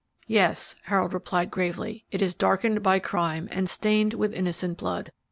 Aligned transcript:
"Yes," 0.25 0.77
Harold 0.85 1.13
replied, 1.13 1.51
gravely, 1.51 2.05
"it 2.09 2.23
is 2.23 2.33
darkened 2.33 2.81
by 2.81 2.97
crime 2.97 3.47
and 3.51 3.69
stained 3.69 4.15
with 4.15 4.33
innocent 4.33 4.79
blood. 4.79 5.11